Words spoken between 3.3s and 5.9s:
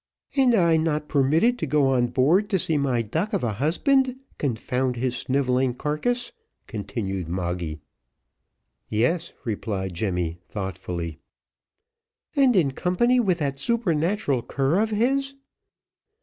of a husband confound his snivelling